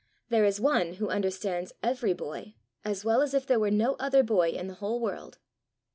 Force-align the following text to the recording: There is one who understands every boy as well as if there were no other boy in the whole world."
There 0.29 0.45
is 0.45 0.59
one 0.59 0.93
who 0.93 1.09
understands 1.11 1.73
every 1.83 2.11
boy 2.13 2.55
as 2.83 3.05
well 3.05 3.21
as 3.21 3.35
if 3.35 3.45
there 3.45 3.59
were 3.59 3.69
no 3.69 3.93
other 3.99 4.23
boy 4.23 4.49
in 4.49 4.65
the 4.65 4.73
whole 4.81 4.99
world." 4.99 5.37